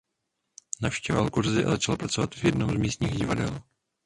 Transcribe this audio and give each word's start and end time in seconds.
Navštěvoval 0.81 1.29
kurzy 1.29 1.65
a 1.65 1.69
začal 1.69 1.97
pracovat 1.97 2.35
v 2.35 2.43
jednom 2.43 2.69
z 2.71 2.75
místních 2.77 3.15
divadel. 3.17 3.61